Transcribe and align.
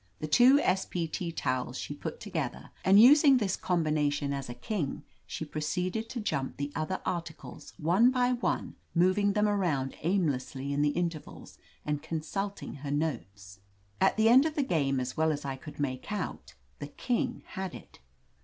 The 0.19 0.25
two 0.25 0.59
S. 0.61 0.83
P. 0.87 1.07
T. 1.07 1.31
towels 1.31 1.77
she 1.77 1.93
put 1.93 2.19
together 2.19 2.71
and 2.83 2.99
using 2.99 3.37
this 3.37 3.55
combination 3.55 4.33
as 4.33 4.49
a 4.49 4.55
king, 4.55 5.03
she 5.27 5.45
proceeded 5.45 6.09
to 6.09 6.19
jump 6.19 6.57
the 6.57 6.71
other 6.73 6.99
articles, 7.05 7.75
one 7.77 8.09
by 8.09 8.31
one, 8.33 8.73
moving 8.95 9.33
them 9.33 9.47
around 9.47 9.95
aimlessly 10.01 10.73
in 10.73 10.81
the 10.81 10.89
intervals 10.89 11.59
and 11.85 12.01
consulting 12.01 12.77
her 12.77 12.89
notes. 12.89 13.59
At 14.01 14.17
the 14.17 14.27
end 14.27 14.47
of 14.47 14.55
the 14.55 14.63
game, 14.63 14.99
as 14.99 15.15
well 15.15 15.31
as 15.31 15.45
I 15.45 15.55
could 15.55 15.79
make 15.79 16.11
out, 16.11 16.55
the 16.79 16.87
king 16.87 17.43
had 17.45 17.75
it. 17.75 17.99